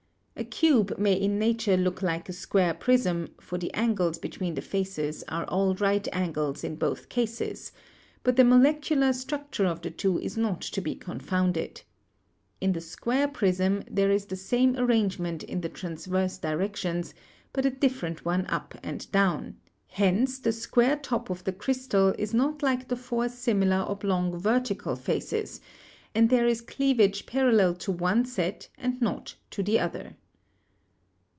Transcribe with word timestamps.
A 0.37 0.43
cube 0.43 0.97
may 0.97 1.13
in 1.13 1.37
nature 1.37 1.77
look 1.77 2.01
like 2.01 2.27
a 2.27 2.33
square 2.33 2.73
prism, 2.73 3.29
for 3.39 3.59
the 3.59 3.71
angles 3.75 4.17
between 4.17 4.55
the 4.55 4.61
faces 4.63 5.23
are 5.27 5.45
all 5.45 5.75
right 5.75 6.07
angles 6.11 6.63
in 6.63 6.77
both 6.77 7.09
cases; 7.09 7.71
but 8.23 8.37
the 8.37 8.43
molecular 8.43 9.09
struc 9.09 9.51
ture 9.51 9.67
of 9.67 9.83
the 9.83 9.91
two 9.91 10.17
is 10.17 10.37
not 10.37 10.59
to 10.61 10.81
be 10.81 10.95
confounded. 10.95 11.83
In 12.59 12.71
the 12.71 12.81
square 12.81 13.27
prism 13.27 13.83
there 13.87 14.09
is 14.09 14.25
the 14.25 14.35
same 14.35 14.75
arrangement 14.77 15.43
in 15.43 15.61
the 15.61 15.69
transverse 15.69 16.39
directions, 16.39 17.13
but 17.53 17.67
a 17.67 17.69
different 17.69 18.25
one 18.25 18.47
up 18.47 18.73
and 18.81 19.11
down; 19.11 19.57
hence 19.89 20.39
the 20.39 20.51
square 20.51 20.95
top 20.95 21.29
of 21.29 21.43
the 21.43 21.53
crystal 21.53 22.15
is 22.17 22.33
not 22.33 22.63
like 22.63 22.87
the 22.87 22.95
four 22.95 23.29
similar 23.29 23.85
ob 23.87 24.03
long 24.03 24.35
vertical 24.39 24.95
faces, 24.95 25.61
and 26.15 26.31
there 26.31 26.47
is 26.47 26.61
cleavage 26.61 27.27
parallel 27.27 27.75
to 27.75 27.91
one 27.91 28.25
set 28.25 28.69
and 28.79 28.99
not 28.99 29.35
to 29.51 29.61
the 29.61 29.79
other. 29.79 30.15